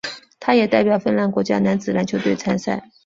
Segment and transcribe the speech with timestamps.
[0.39, 2.89] 他也代表芬兰国家男子篮球队参赛。